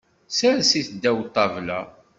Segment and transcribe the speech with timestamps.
[0.37, 1.79] Sers-it ddaw ṭṭabla.